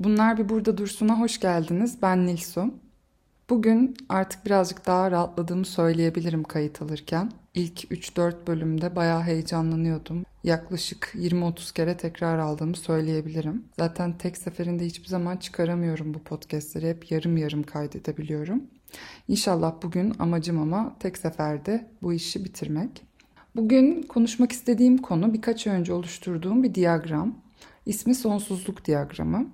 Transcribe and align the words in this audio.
Bunlar 0.00 0.38
bir 0.38 0.48
burada 0.48 0.78
dursuna 0.78 1.20
hoş 1.20 1.40
geldiniz. 1.40 2.02
Ben 2.02 2.26
Nilsu. 2.26 2.74
Bugün 3.50 3.96
artık 4.08 4.46
birazcık 4.46 4.86
daha 4.86 5.10
rahatladığımı 5.10 5.64
söyleyebilirim 5.64 6.44
kayıt 6.44 6.82
alırken. 6.82 7.32
İlk 7.54 7.84
3-4 7.84 8.46
bölümde 8.46 8.96
bayağı 8.96 9.22
heyecanlanıyordum. 9.22 10.24
Yaklaşık 10.44 11.12
20-30 11.14 11.74
kere 11.74 11.96
tekrar 11.96 12.38
aldığımı 12.38 12.76
söyleyebilirim. 12.76 13.64
Zaten 13.78 14.18
tek 14.18 14.36
seferinde 14.36 14.86
hiçbir 14.86 15.08
zaman 15.08 15.36
çıkaramıyorum 15.36 16.14
bu 16.14 16.18
podcastleri. 16.18 16.88
Hep 16.88 17.10
yarım 17.10 17.36
yarım 17.36 17.62
kaydedebiliyorum. 17.62 18.62
İnşallah 19.28 19.74
bugün 19.82 20.14
amacım 20.18 20.58
ama 20.58 20.96
tek 21.00 21.18
seferde 21.18 21.86
bu 22.02 22.12
işi 22.12 22.44
bitirmek. 22.44 23.02
Bugün 23.56 24.02
konuşmak 24.02 24.52
istediğim 24.52 24.98
konu 24.98 25.34
birkaç 25.34 25.66
önce 25.66 25.92
oluşturduğum 25.92 26.62
bir 26.62 26.74
diyagram. 26.74 27.34
İsmi 27.86 28.14
sonsuzluk 28.14 28.84
diyagramı. 28.84 29.46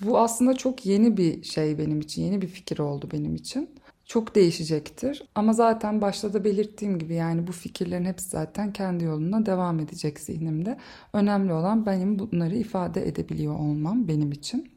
Bu 0.00 0.18
aslında 0.18 0.54
çok 0.54 0.86
yeni 0.86 1.16
bir 1.16 1.42
şey 1.42 1.78
benim 1.78 2.00
için, 2.00 2.22
yeni 2.22 2.42
bir 2.42 2.48
fikir 2.48 2.78
oldu 2.78 3.08
benim 3.12 3.34
için. 3.34 3.70
Çok 4.04 4.34
değişecektir 4.34 5.22
ama 5.34 5.52
zaten 5.52 6.00
başta 6.00 6.32
da 6.32 6.44
belirttiğim 6.44 6.98
gibi 6.98 7.14
yani 7.14 7.46
bu 7.46 7.52
fikirlerin 7.52 8.04
hepsi 8.04 8.28
zaten 8.28 8.72
kendi 8.72 9.04
yoluna 9.04 9.46
devam 9.46 9.80
edecek 9.80 10.20
zihnimde. 10.20 10.78
Önemli 11.12 11.52
olan 11.52 11.86
benim 11.86 12.18
bunları 12.18 12.56
ifade 12.56 13.08
edebiliyor 13.08 13.54
olmam 13.54 14.08
benim 14.08 14.32
için. 14.32 14.70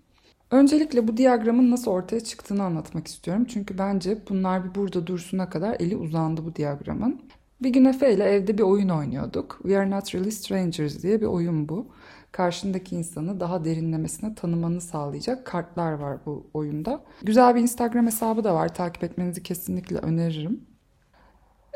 Öncelikle 0.51 1.07
bu 1.07 1.17
diyagramın 1.17 1.71
nasıl 1.71 1.91
ortaya 1.91 2.19
çıktığını 2.19 2.63
anlatmak 2.63 3.07
istiyorum. 3.07 3.45
Çünkü 3.49 3.77
bence 3.77 4.17
bunlar 4.29 4.65
bir 4.65 4.75
burada 4.75 5.07
dursuna 5.07 5.49
kadar 5.49 5.75
eli 5.79 5.95
uzandı 5.97 6.45
bu 6.45 6.55
diyagramın. 6.55 7.21
Bir 7.63 7.69
gün 7.69 7.85
Efe 7.85 8.13
ile 8.13 8.23
evde 8.23 8.57
bir 8.57 8.63
oyun 8.63 8.89
oynuyorduk. 8.89 9.59
We 9.61 9.77
Are 9.77 9.89
Not 9.89 10.15
Really 10.15 10.31
Strangers 10.31 11.03
diye 11.03 11.21
bir 11.21 11.25
oyun 11.25 11.69
bu 11.69 11.87
karşındaki 12.31 12.95
insanı 12.95 13.39
daha 13.39 13.65
derinlemesine 13.65 14.35
tanımanı 14.35 14.81
sağlayacak 14.81 15.45
kartlar 15.45 15.93
var 15.93 16.17
bu 16.25 16.47
oyunda. 16.53 17.03
Güzel 17.21 17.55
bir 17.55 17.61
Instagram 17.61 18.05
hesabı 18.05 18.43
da 18.43 18.55
var. 18.55 18.75
Takip 18.75 19.03
etmenizi 19.03 19.43
kesinlikle 19.43 19.97
öneririm. 19.97 20.61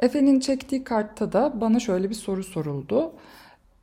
Efe'nin 0.01 0.39
çektiği 0.39 0.83
kartta 0.83 1.31
da 1.31 1.61
bana 1.61 1.79
şöyle 1.79 2.09
bir 2.09 2.15
soru 2.15 2.43
soruldu. 2.43 3.13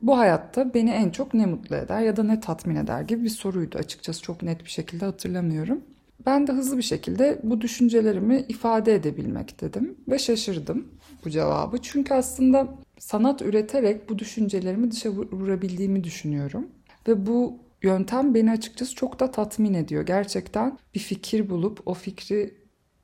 Bu 0.01 0.17
hayatta 0.17 0.73
beni 0.73 0.89
en 0.89 1.09
çok 1.09 1.33
ne 1.33 1.45
mutlu 1.45 1.75
eder 1.75 2.01
ya 2.01 2.17
da 2.17 2.23
ne 2.23 2.39
tatmin 2.39 2.75
eder 2.75 3.01
gibi 3.01 3.23
bir 3.23 3.29
soruydu. 3.29 3.77
Açıkçası 3.77 4.21
çok 4.21 4.41
net 4.43 4.65
bir 4.65 4.69
şekilde 4.69 5.05
hatırlamıyorum. 5.05 5.81
Ben 6.25 6.47
de 6.47 6.51
hızlı 6.51 6.77
bir 6.77 6.83
şekilde 6.83 7.39
bu 7.43 7.61
düşüncelerimi 7.61 8.45
ifade 8.49 8.95
edebilmek 8.95 9.61
dedim 9.61 9.97
ve 10.07 10.19
şaşırdım 10.19 10.87
bu 11.25 11.29
cevabı. 11.29 11.77
Çünkü 11.81 12.13
aslında 12.13 12.67
sanat 12.99 13.41
üreterek 13.41 14.09
bu 14.09 14.19
düşüncelerimi 14.19 14.91
dışa 14.91 15.09
vurabildiğimi 15.09 16.03
düşünüyorum. 16.03 16.67
Ve 17.07 17.25
bu 17.25 17.59
yöntem 17.83 18.33
beni 18.33 18.51
açıkçası 18.51 18.95
çok 18.95 19.19
da 19.19 19.31
tatmin 19.31 19.73
ediyor. 19.73 20.05
Gerçekten 20.05 20.77
bir 20.95 20.99
fikir 20.99 21.49
bulup 21.49 21.81
o 21.85 21.93
fikri 21.93 22.53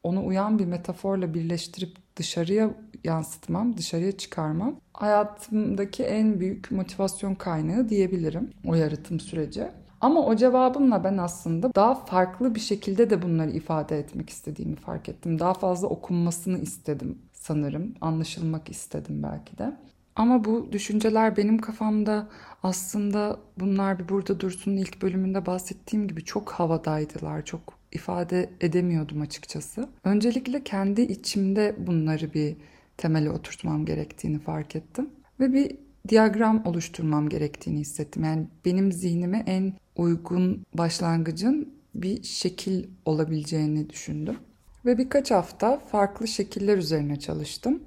ona 0.03 0.23
uyan 0.23 0.59
bir 0.59 0.66
metaforla 0.66 1.33
birleştirip 1.33 1.97
dışarıya 2.16 2.73
yansıtmam, 3.03 3.78
dışarıya 3.78 4.11
çıkarmam 4.11 4.75
hayatımdaki 4.94 6.03
en 6.03 6.39
büyük 6.39 6.72
motivasyon 6.72 7.35
kaynağı 7.35 7.89
diyebilirim 7.89 8.50
o 8.66 8.75
yaratım 8.75 9.19
süreci. 9.19 9.67
Ama 10.02 10.25
o 10.25 10.35
cevabımla 10.35 11.03
ben 11.03 11.17
aslında 11.17 11.75
daha 11.75 11.95
farklı 11.95 12.55
bir 12.55 12.59
şekilde 12.59 13.09
de 13.09 13.21
bunları 13.21 13.52
ifade 13.52 13.99
etmek 13.99 14.30
istediğimi 14.30 14.75
fark 14.75 15.09
ettim. 15.09 15.39
Daha 15.39 15.53
fazla 15.53 15.88
okunmasını 15.88 16.59
istedim 16.59 17.17
sanırım. 17.33 17.94
Anlaşılmak 18.02 18.69
istedim 18.69 19.23
belki 19.23 19.57
de. 19.57 19.77
Ama 20.16 20.45
bu 20.45 20.72
düşünceler 20.72 21.38
benim 21.38 21.57
kafamda 21.57 22.27
aslında 22.63 23.39
bunlar 23.59 23.99
bir 23.99 24.09
burada 24.09 24.39
dursun 24.39 24.72
ilk 24.72 25.02
bölümünde 25.02 25.45
bahsettiğim 25.45 26.07
gibi 26.07 26.23
çok 26.23 26.52
havadaydılar. 26.52 27.45
Çok 27.45 27.61
ifade 27.91 28.50
edemiyordum 28.62 29.22
açıkçası. 29.22 29.89
Öncelikle 30.03 30.63
kendi 30.63 31.01
içimde 31.01 31.75
bunları 31.88 32.33
bir 32.33 32.56
temele 32.97 33.29
oturtmam 33.29 33.85
gerektiğini 33.85 34.39
fark 34.39 34.75
ettim. 34.75 35.09
Ve 35.39 35.53
bir 35.53 35.78
diyagram 36.09 36.62
oluşturmam 36.66 37.29
gerektiğini 37.29 37.79
hissettim. 37.79 38.23
Yani 38.23 38.47
benim 38.66 38.91
zihnime 38.91 39.44
en 39.47 39.73
uygun 39.95 40.66
başlangıcın 40.73 41.73
bir 41.95 42.23
şekil 42.23 42.88
olabileceğini 43.06 43.89
düşündüm. 43.89 44.38
Ve 44.85 44.97
birkaç 44.97 45.31
hafta 45.31 45.79
farklı 45.79 46.28
şekiller 46.28 46.78
üzerine 46.78 47.19
çalıştım. 47.19 47.84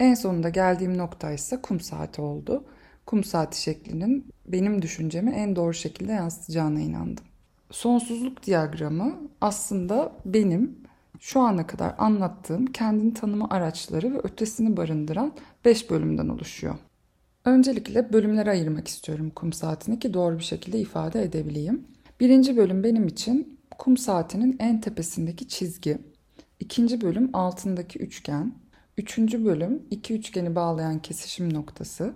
En 0.00 0.14
sonunda 0.14 0.48
geldiğim 0.48 0.98
nokta 0.98 1.32
ise 1.32 1.62
kum 1.62 1.80
saati 1.80 2.20
oldu. 2.20 2.64
Kum 3.06 3.24
saati 3.24 3.62
şeklinin 3.62 4.26
benim 4.46 4.82
düşüncemi 4.82 5.30
en 5.30 5.56
doğru 5.56 5.74
şekilde 5.74 6.12
yansıtacağına 6.12 6.80
inandım. 6.80 7.24
Sonsuzluk 7.70 8.42
diyagramı 8.42 9.20
aslında 9.40 10.12
benim 10.24 10.78
şu 11.20 11.40
ana 11.40 11.66
kadar 11.66 11.94
anlattığım 11.98 12.66
kendini 12.66 13.14
tanıma 13.14 13.50
araçları 13.50 14.12
ve 14.14 14.18
ötesini 14.18 14.76
barındıran 14.76 15.32
5 15.64 15.90
bölümden 15.90 16.28
oluşuyor. 16.28 16.74
Öncelikle 17.48 18.12
bölümlere 18.12 18.50
ayırmak 18.50 18.88
istiyorum 18.88 19.32
kum 19.34 19.52
saatini 19.52 19.98
ki 19.98 20.14
doğru 20.14 20.38
bir 20.38 20.44
şekilde 20.44 20.78
ifade 20.78 21.22
edebileyim. 21.22 21.84
Birinci 22.20 22.56
bölüm 22.56 22.84
benim 22.84 23.06
için 23.06 23.58
kum 23.78 23.96
saatinin 23.96 24.56
en 24.58 24.80
tepesindeki 24.80 25.48
çizgi. 25.48 25.98
İkinci 26.60 27.00
bölüm 27.00 27.30
altındaki 27.32 27.98
üçgen. 27.98 28.54
Üçüncü 28.98 29.44
bölüm 29.44 29.82
iki 29.90 30.14
üçgeni 30.14 30.54
bağlayan 30.54 30.98
kesişim 30.98 31.54
noktası. 31.54 32.14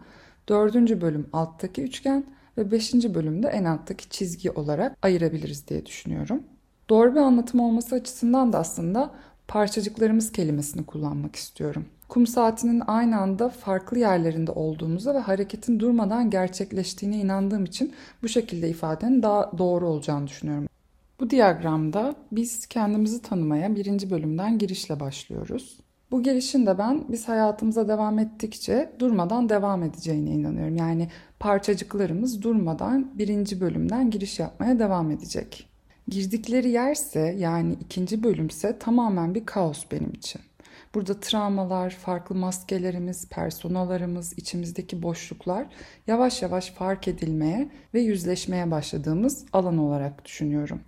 Dördüncü 0.49 1.01
bölüm 1.01 1.27
alttaki 1.33 1.83
üçgen 1.83 2.25
ve 2.59 2.71
beşinci 2.71 3.15
bölümde 3.15 3.49
en 3.49 3.65
alttaki 3.65 4.09
çizgi 4.09 4.51
olarak 4.51 4.97
ayırabiliriz 5.03 5.69
diye 5.69 5.87
düşünüyorum. 5.87 6.43
Doğru 6.91 7.15
bir 7.15 7.21
anlatım 7.21 7.61
olması 7.61 7.95
açısından 7.95 8.53
da 8.53 8.59
aslında 8.59 9.15
parçacıklarımız 9.49 10.33
kelimesini 10.33 10.87
kullanmak 10.87 11.37
istiyorum. 11.37 11.85
Kum 12.13 12.27
saatinin 12.27 12.83
aynı 12.87 13.21
anda 13.21 13.49
farklı 13.49 13.99
yerlerinde 13.99 14.51
olduğumuza 14.51 15.15
ve 15.15 15.19
hareketin 15.19 15.81
durmadan 15.81 16.31
gerçekleştiğine 16.31 17.17
inandığım 17.17 17.65
için 17.65 17.93
bu 18.23 18.29
şekilde 18.29 18.69
ifadenin 18.69 19.23
daha 19.23 19.53
doğru 19.59 19.87
olacağını 19.87 20.27
düşünüyorum. 20.27 20.69
Bu 21.21 21.31
diyagramda 21.31 22.15
biz 22.33 22.67
kendimizi 22.67 23.23
tanımaya 23.23 23.75
birinci 23.75 24.11
bölümden 24.11 24.59
girişle 24.59 25.01
başlıyoruz. 25.01 25.81
Bu 26.11 26.23
girişin 26.23 26.67
de 26.67 26.79
ben 26.79 27.05
biz 27.09 27.29
hayatımıza 27.29 27.89
devam 27.89 28.19
ettikçe 28.19 28.93
durmadan 28.99 29.49
devam 29.49 29.83
edeceğine 29.83 30.31
inanıyorum. 30.31 30.77
Yani 30.77 31.09
parçacıklarımız 31.41 32.43
durmadan 32.43 33.11
birinci 33.19 33.61
bölümden 33.61 34.11
giriş 34.11 34.39
yapmaya 34.39 34.79
devam 34.79 35.11
edecek. 35.11 35.69
Girdikleri 36.09 36.71
yerse 36.71 37.37
yani 37.39 37.77
ikinci 37.81 38.23
bölümse 38.23 38.79
tamamen 38.79 39.35
bir 39.35 39.47
kaos 39.47 39.85
benim 39.91 40.11
için. 40.11 40.41
Burada 40.95 41.21
travmalar, 41.21 41.91
farklı 41.91 42.35
maskelerimiz, 42.35 43.29
personalarımız, 43.29 44.33
içimizdeki 44.39 45.03
boşluklar 45.03 45.67
yavaş 46.07 46.43
yavaş 46.43 46.71
fark 46.71 47.09
edilmeye 47.09 47.71
ve 47.95 48.01
yüzleşmeye 48.01 48.71
başladığımız 48.71 49.45
alan 49.53 49.79
olarak 49.79 50.25
düşünüyorum. 50.25 50.81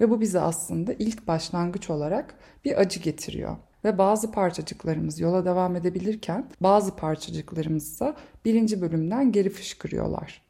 Ve 0.00 0.10
bu 0.10 0.20
bize 0.20 0.40
aslında 0.40 0.92
ilk 0.92 1.26
başlangıç 1.26 1.90
olarak 1.90 2.34
bir 2.64 2.80
acı 2.80 3.00
getiriyor. 3.00 3.56
Ve 3.84 3.98
bazı 3.98 4.32
parçacıklarımız 4.32 5.20
yola 5.20 5.44
devam 5.44 5.76
edebilirken 5.76 6.48
bazı 6.60 6.96
parçacıklarımız 6.96 7.88
ise 7.88 8.14
birinci 8.44 8.80
bölümden 8.80 9.32
geri 9.32 9.50
fışkırıyorlar. 9.50 10.42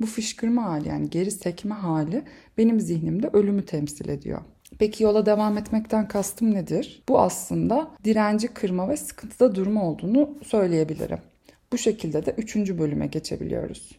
Bu 0.00 0.06
fışkırma 0.06 0.64
hali 0.64 0.88
yani 0.88 1.10
geri 1.10 1.30
sekme 1.30 1.74
hali 1.74 2.24
benim 2.58 2.80
zihnimde 2.80 3.28
ölümü 3.28 3.64
temsil 3.64 4.08
ediyor. 4.08 4.40
Peki 4.78 5.04
yola 5.04 5.26
devam 5.26 5.58
etmekten 5.58 6.08
kastım 6.08 6.54
nedir? 6.54 7.02
Bu 7.08 7.20
aslında 7.20 7.90
direnci 8.04 8.48
kırma 8.48 8.88
ve 8.88 8.96
sıkıntıda 8.96 9.54
durma 9.54 9.84
olduğunu 9.84 10.30
söyleyebilirim. 10.46 11.18
Bu 11.72 11.78
şekilde 11.78 12.26
de 12.26 12.34
üçüncü 12.38 12.78
bölüme 12.78 13.06
geçebiliyoruz. 13.06 13.92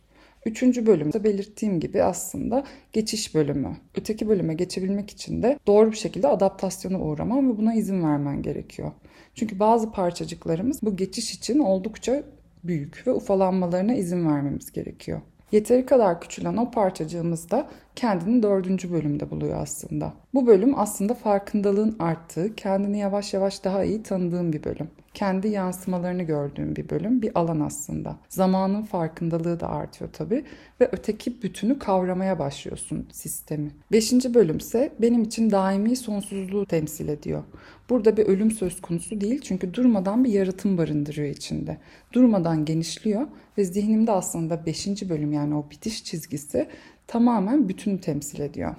Üçüncü 0.45 0.85
bölümde 0.85 1.23
belirttiğim 1.23 1.79
gibi 1.79 2.03
aslında 2.03 2.63
geçiş 2.93 3.35
bölümü. 3.35 3.77
Öteki 3.95 4.29
bölüme 4.29 4.53
geçebilmek 4.53 5.09
için 5.09 5.43
de 5.43 5.59
doğru 5.67 5.91
bir 5.91 5.97
şekilde 5.97 6.27
adaptasyona 6.27 6.99
uğraman 6.99 7.51
ve 7.53 7.57
buna 7.57 7.73
izin 7.73 8.03
vermen 8.03 8.41
gerekiyor. 8.41 8.91
Çünkü 9.35 9.59
bazı 9.59 9.91
parçacıklarımız 9.91 10.81
bu 10.81 10.95
geçiş 10.95 11.33
için 11.33 11.59
oldukça 11.59 12.23
büyük 12.63 13.07
ve 13.07 13.11
ufalanmalarına 13.11 13.93
izin 13.93 14.29
vermemiz 14.29 14.71
gerekiyor. 14.71 15.21
Yeteri 15.51 15.85
kadar 15.85 16.21
küçülen 16.21 16.57
o 16.57 16.71
parçacığımız 16.71 17.51
da 17.51 17.69
kendini 17.97 18.43
dördüncü 18.43 18.91
bölümde 18.91 19.31
buluyor 19.31 19.61
aslında. 19.61 20.13
Bu 20.33 20.47
bölüm 20.47 20.79
aslında 20.79 21.13
farkındalığın 21.13 21.95
arttığı, 21.99 22.55
kendini 22.55 22.99
yavaş 22.99 23.33
yavaş 23.33 23.63
daha 23.63 23.83
iyi 23.83 24.03
tanıdığın 24.03 24.53
bir 24.53 24.63
bölüm. 24.63 24.89
Kendi 25.13 25.47
yansımalarını 25.47 26.23
gördüğün 26.23 26.75
bir 26.75 26.89
bölüm, 26.89 27.21
bir 27.21 27.31
alan 27.39 27.59
aslında. 27.59 28.15
Zamanın 28.29 28.83
farkındalığı 28.83 29.59
da 29.59 29.69
artıyor 29.69 30.09
tabii 30.13 30.43
ve 30.81 30.89
öteki 30.91 31.41
bütünü 31.41 31.79
kavramaya 31.79 32.39
başlıyorsun 32.39 33.07
sistemi. 33.11 33.71
Beşinci 33.91 34.33
bölümse 34.33 34.93
benim 35.01 35.23
için 35.23 35.51
daimi 35.51 35.95
sonsuzluğu 35.95 36.65
temsil 36.65 37.07
ediyor. 37.07 37.43
Burada 37.89 38.17
bir 38.17 38.25
ölüm 38.25 38.51
söz 38.51 38.81
konusu 38.81 39.21
değil 39.21 39.41
çünkü 39.41 39.73
durmadan 39.73 40.23
bir 40.23 40.29
yaratım 40.29 40.77
barındırıyor 40.77 41.27
içinde. 41.27 41.77
Durmadan 42.13 42.65
genişliyor 42.65 43.27
ve 43.57 43.65
zihnimde 43.65 44.11
aslında 44.11 44.65
5. 44.65 44.87
bölüm 45.09 45.33
yani 45.33 45.55
o 45.55 45.69
bitiş 45.71 46.03
çizgisi 46.03 46.67
tamamen 47.07 47.69
bütünü 47.69 48.01
temsil 48.01 48.39
ediyor. 48.39 48.75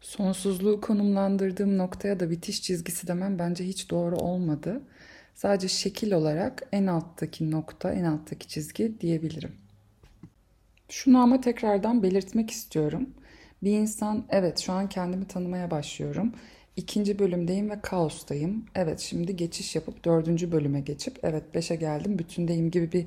Sonsuzluğu 0.00 0.80
konumlandırdığım 0.80 1.78
noktaya 1.78 2.20
da 2.20 2.30
bitiş 2.30 2.62
çizgisi 2.62 3.06
demem 3.06 3.38
bence 3.38 3.64
hiç 3.64 3.90
doğru 3.90 4.16
olmadı. 4.16 4.82
Sadece 5.34 5.68
şekil 5.68 6.12
olarak 6.12 6.62
en 6.72 6.86
alttaki 6.86 7.50
nokta, 7.50 7.92
en 7.92 8.04
alttaki 8.04 8.48
çizgi 8.48 9.00
diyebilirim. 9.00 9.52
Şunu 10.88 11.18
ama 11.18 11.40
tekrardan 11.40 12.02
belirtmek 12.02 12.50
istiyorum. 12.50 13.10
Bir 13.62 13.78
insan 13.78 14.24
evet 14.28 14.58
şu 14.58 14.72
an 14.72 14.88
kendimi 14.88 15.26
tanımaya 15.26 15.70
başlıyorum. 15.70 16.32
İkinci 16.76 17.18
bölümdeyim 17.18 17.70
ve 17.70 17.80
kaostayım. 17.80 18.64
Evet 18.74 19.00
şimdi 19.00 19.36
geçiş 19.36 19.76
yapıp 19.76 20.04
dördüncü 20.04 20.52
bölüme 20.52 20.80
geçip 20.80 21.18
evet 21.22 21.54
beşe 21.54 21.76
geldim 21.76 22.18
bütündeyim 22.18 22.70
gibi 22.70 22.92
bir 22.92 23.06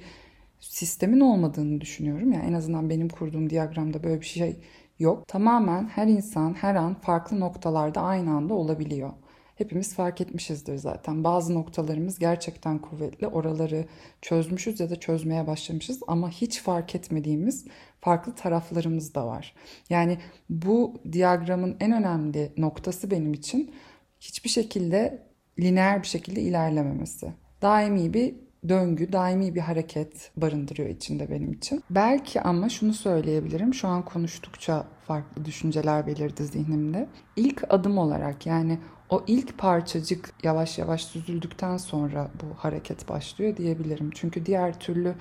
sistemin 0.69 1.19
olmadığını 1.19 1.81
düşünüyorum. 1.81 2.31
Yani 2.31 2.45
en 2.45 2.53
azından 2.53 2.89
benim 2.89 3.09
kurduğum 3.09 3.49
diyagramda 3.49 4.03
böyle 4.03 4.21
bir 4.21 4.25
şey 4.25 4.59
yok. 4.99 5.27
Tamamen 5.27 5.87
her 5.87 6.07
insan 6.07 6.53
her 6.53 6.75
an 6.75 6.93
farklı 7.01 7.39
noktalarda 7.39 8.01
aynı 8.01 8.31
anda 8.31 8.53
olabiliyor. 8.53 9.09
Hepimiz 9.55 9.95
fark 9.95 10.21
etmişizdir 10.21 10.77
zaten. 10.77 11.23
Bazı 11.23 11.53
noktalarımız 11.53 12.19
gerçekten 12.19 12.79
kuvvetli. 12.79 13.27
Oraları 13.27 13.85
çözmüşüz 14.21 14.79
ya 14.79 14.89
da 14.89 14.95
çözmeye 14.95 15.47
başlamışız 15.47 15.99
ama 16.07 16.29
hiç 16.29 16.61
fark 16.61 16.95
etmediğimiz 16.95 17.65
farklı 18.01 18.35
taraflarımız 18.35 19.15
da 19.15 19.27
var. 19.27 19.55
Yani 19.89 20.17
bu 20.49 21.01
diyagramın 21.11 21.77
en 21.79 21.91
önemli 21.91 22.51
noktası 22.57 23.11
benim 23.11 23.33
için 23.33 23.71
hiçbir 24.19 24.49
şekilde 24.49 25.27
lineer 25.59 26.01
bir 26.01 26.07
şekilde 26.07 26.41
ilerlememesi. 26.41 27.33
Daimi 27.61 28.13
bir 28.13 28.35
döngü, 28.69 29.11
daimi 29.11 29.55
bir 29.55 29.59
hareket 29.59 30.31
barındırıyor 30.37 30.89
içinde 30.89 31.29
benim 31.29 31.53
için. 31.53 31.83
Belki 31.89 32.41
ama 32.41 32.69
şunu 32.69 32.93
söyleyebilirim. 32.93 33.73
Şu 33.73 33.87
an 33.87 34.05
konuştukça 34.05 34.87
farklı 35.07 35.45
düşünceler 35.45 36.07
belirdi 36.07 36.43
zihnimde. 36.43 37.07
İlk 37.35 37.63
adım 37.69 37.97
olarak 37.97 38.45
yani 38.45 38.79
o 39.09 39.23
ilk 39.27 39.57
parçacık 39.57 40.33
yavaş 40.43 40.77
yavaş 40.77 41.03
süzüldükten 41.03 41.77
sonra 41.77 42.31
bu 42.41 42.55
hareket 42.57 43.09
başlıyor 43.09 43.57
diyebilirim. 43.57 44.09
Çünkü 44.13 44.45
diğer 44.45 44.79
türlü 44.79 45.15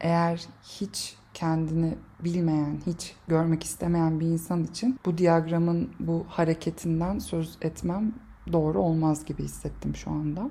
eğer 0.00 0.46
hiç 0.62 1.16
kendini 1.34 1.94
bilmeyen, 2.24 2.80
hiç 2.86 3.14
görmek 3.28 3.64
istemeyen 3.64 4.20
bir 4.20 4.26
insan 4.26 4.64
için 4.64 5.00
bu 5.06 5.18
diyagramın 5.18 5.90
bu 6.00 6.24
hareketinden 6.28 7.18
söz 7.18 7.58
etmem 7.62 8.14
doğru 8.52 8.80
olmaz 8.80 9.24
gibi 9.24 9.44
hissettim 9.44 9.96
şu 9.96 10.10
anda. 10.10 10.50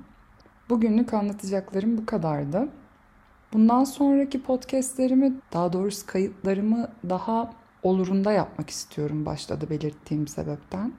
Bugünlük 0.70 1.14
anlatacaklarım 1.14 1.98
bu 1.98 2.06
kadardı. 2.06 2.68
Bundan 3.54 3.84
sonraki 3.84 4.44
podcastlerimi, 4.44 5.34
daha 5.54 5.74
doğrusu 5.74 6.06
kayıtlarımı 6.06 6.88
daha 7.10 7.54
olurunda 7.84 8.32
yapmak 8.32 8.70
istiyorum 8.70 9.26
başta 9.26 9.70
belirttiğim 9.70 10.28
sebepten. 10.28 10.94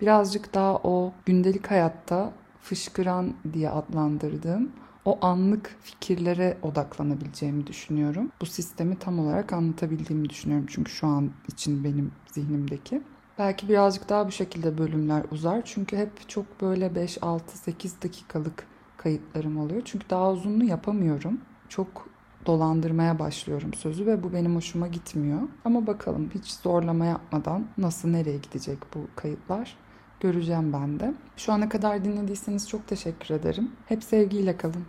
Birazcık 0.00 0.54
daha 0.54 0.76
o 0.76 1.12
gündelik 1.26 1.70
hayatta 1.70 2.32
fışkıran 2.60 3.34
diye 3.52 3.70
adlandırdığım 3.70 4.72
o 5.04 5.18
anlık 5.20 5.76
fikirlere 5.80 6.56
odaklanabileceğimi 6.62 7.66
düşünüyorum. 7.66 8.32
Bu 8.40 8.46
sistemi 8.46 8.98
tam 8.98 9.18
olarak 9.18 9.52
anlatabildiğimi 9.52 10.30
düşünüyorum 10.30 10.66
çünkü 10.68 10.92
şu 10.92 11.06
an 11.06 11.30
için 11.48 11.84
benim 11.84 12.12
zihnimdeki. 12.32 13.02
Belki 13.38 13.68
birazcık 13.68 14.08
daha 14.08 14.26
bu 14.26 14.30
şekilde 14.30 14.78
bölümler 14.78 15.22
uzar 15.30 15.62
çünkü 15.64 15.96
hep 15.96 16.28
çok 16.28 16.60
böyle 16.60 16.94
5, 16.94 17.18
6, 17.22 17.58
8 17.58 18.02
dakikalık 18.02 18.66
kayıtlarım 18.96 19.58
oluyor. 19.58 19.82
Çünkü 19.84 20.10
daha 20.10 20.32
uzunlu 20.32 20.64
yapamıyorum. 20.64 21.40
Çok 21.68 22.08
dolandırmaya 22.46 23.18
başlıyorum 23.18 23.74
sözü 23.74 24.06
ve 24.06 24.22
bu 24.22 24.32
benim 24.32 24.56
hoşuma 24.56 24.88
gitmiyor. 24.88 25.40
Ama 25.64 25.86
bakalım 25.86 26.30
hiç 26.34 26.50
zorlama 26.52 27.04
yapmadan 27.04 27.66
nasıl 27.78 28.08
nereye 28.08 28.36
gidecek 28.38 28.78
bu 28.94 28.98
kayıtlar 29.16 29.76
göreceğim 30.20 30.72
ben 30.72 31.00
de. 31.00 31.14
Şu 31.36 31.52
ana 31.52 31.68
kadar 31.68 32.04
dinlediyseniz 32.04 32.68
çok 32.68 32.88
teşekkür 32.88 33.34
ederim. 33.34 33.70
Hep 33.86 34.04
sevgiyle 34.04 34.56
kalın. 34.56 34.86